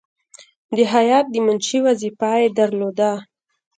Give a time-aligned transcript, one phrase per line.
[0.75, 3.11] د هیات د منشي وظیفه یې درلوده.